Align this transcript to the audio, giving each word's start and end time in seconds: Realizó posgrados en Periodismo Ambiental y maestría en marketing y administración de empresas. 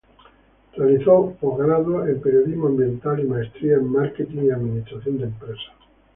Realizó 0.75 1.37
posgrados 1.39 2.09
en 2.09 2.19
Periodismo 2.21 2.65
Ambiental 2.65 3.19
y 3.19 3.25
maestría 3.25 3.75
en 3.75 3.91
marketing 3.91 4.47
y 4.47 4.49
administración 4.49 5.19
de 5.19 5.25
empresas. 5.25 5.73